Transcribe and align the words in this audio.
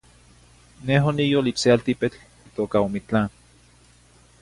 Neh 0.85 0.99
oniyol 1.11 1.49
ich 1.51 1.59
ce 1.61 1.69
altipetl 1.75 2.19
itoca 2.49 2.77
Omitlán. 2.87 3.29